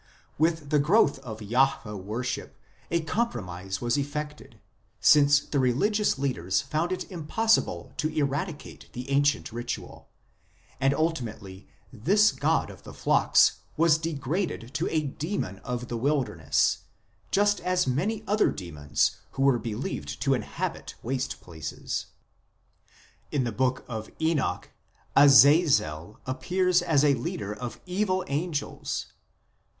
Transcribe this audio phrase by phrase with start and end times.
[0.39, 2.57] With the growth of Jahwe worship
[2.89, 4.59] a compromise was effected,
[4.99, 10.09] since the religious leaders found it impossible to eradicate the ancient ritual;
[10.79, 16.79] and ultimately this god of the flocks was degraded to a demon of the wilderness
[17.29, 22.07] just as many other demons who were believed to inhabit waste places.
[23.31, 24.71] In the Book of Enoch
[25.15, 29.13] Azazel appears as a leader of evil angels (vi.